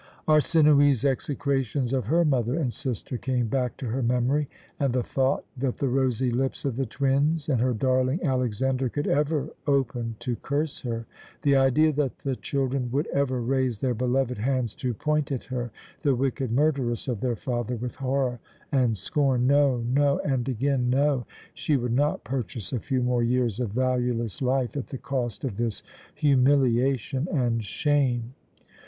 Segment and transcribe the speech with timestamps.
[0.27, 5.45] Arsinoë's execrations of her mother and sister came back to her memory, and the thought
[5.55, 10.35] that the rosy lips of the twins and her darling Alexander could ever open to
[10.37, 11.05] curse her,
[11.43, 15.69] the idea that the children would ever raise their beloved hands to point at her,
[16.01, 18.39] the wicked murderess of their father, with horror
[18.71, 21.27] and scorn No, no, and again no!
[21.53, 25.57] She would not purchase a few more years of valueless life at the cost of
[25.57, 25.83] this
[26.15, 28.33] humiliation and shame.